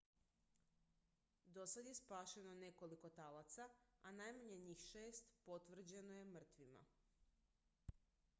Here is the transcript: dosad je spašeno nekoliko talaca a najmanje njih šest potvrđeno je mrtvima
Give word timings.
dosad 1.57 1.89
je 1.89 1.93
spašeno 1.99 2.55
nekoliko 2.61 3.11
talaca 3.19 3.69
a 4.01 4.11
najmanje 4.21 4.57
njih 4.65 4.81
šest 4.89 5.31
potvrđeno 5.51 6.13
je 6.19 6.27
mrtvima 6.33 6.83